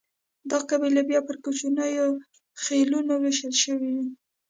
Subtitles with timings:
[0.49, 2.07] دا قبیلې بیا پر کوچنیو
[2.63, 4.05] خېلونو وېشل شوې دي.